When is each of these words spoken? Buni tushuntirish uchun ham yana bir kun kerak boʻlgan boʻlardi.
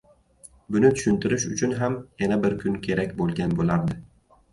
Buni 0.75 0.89
tushuntirish 0.93 1.45
uchun 1.55 1.75
ham 1.81 1.97
yana 2.21 2.39
bir 2.45 2.55
kun 2.63 2.79
kerak 2.87 3.13
boʻlgan 3.21 3.55
boʻlardi. 3.61 3.99